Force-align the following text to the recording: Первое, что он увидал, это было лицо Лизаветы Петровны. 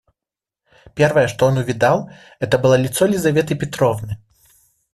Первое, 0.95 1.27
что 1.27 1.45
он 1.45 1.59
увидал, 1.59 2.09
это 2.39 2.57
было 2.57 2.73
лицо 2.73 3.05
Лизаветы 3.05 3.53
Петровны. 3.53 4.17